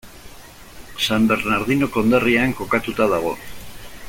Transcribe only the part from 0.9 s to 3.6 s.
San Bernardino konderrian kokatua dago.